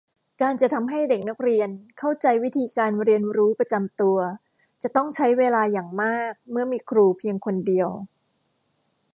[0.41, 1.69] การจะทำให้เด็กนักเรียน
[1.99, 4.17] เข้าใจวิธีการเรียนรู้ประจำตัว
[4.83, 7.89] จะต้องใช้เวลาอย่างมากเมื่อมีครูเพียงคนเดียว